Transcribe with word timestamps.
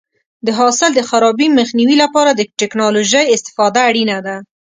د 0.45 0.47
حاصل 0.59 0.91
د 0.95 1.01
خرابي 1.09 1.47
مخنیوي 1.59 1.95
لپاره 2.03 2.31
د 2.33 2.41
ټکنالوژۍ 2.59 3.25
استفاده 3.35 3.79
اړینه 3.89 4.17
ده. 4.25 4.35